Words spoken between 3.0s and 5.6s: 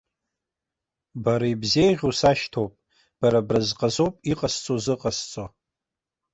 бара бразҟы азоуп иҟасҵо зыҟасҵо.